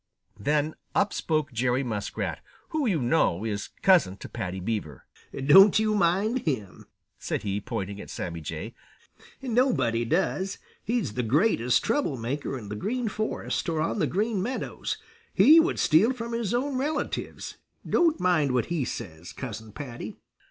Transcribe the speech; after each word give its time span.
Then 0.39 0.73
up 0.95 1.13
spoke 1.13 1.53
Jerry 1.53 1.83
Muskrat, 1.83 2.39
who, 2.69 2.87
you 2.87 2.99
know, 2.99 3.43
is 3.43 3.69
cousin 3.83 4.17
to 4.17 4.27
Paddy 4.29 4.57
the 4.57 4.65
Beaver. 4.65 5.05
"Don't 5.45 5.77
you 5.77 5.93
mind 5.93 6.39
him," 6.39 6.87
said 7.19 7.43
he, 7.43 7.61
pointing 7.61 8.01
at 8.01 8.09
Sammy 8.09 8.41
Jay. 8.41 8.73
"Nobody 9.43 10.03
does. 10.03 10.57
He's 10.83 11.13
the 11.13 11.21
greatest 11.21 11.83
trouble 11.83 12.17
maker 12.17 12.57
in 12.57 12.69
the 12.69 12.75
Green 12.75 13.09
Forest 13.09 13.69
or 13.69 13.79
on 13.79 13.99
the 13.99 14.07
Green 14.07 14.41
Meadows. 14.41 14.97
He 15.35 15.59
would 15.59 15.77
steal 15.77 16.13
from 16.13 16.33
his 16.33 16.51
own 16.51 16.79
relatives. 16.79 17.57
Don't 17.87 18.19
mind 18.19 18.53
what 18.53 18.65
he 18.73 18.83
says, 18.85 19.31
Cousin 19.31 19.71
Paddy." 19.71 20.17